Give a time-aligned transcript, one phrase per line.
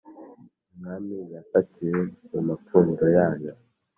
[0.71, 1.99] umwami yafatiwe
[2.31, 3.53] mu mapfundo yayo.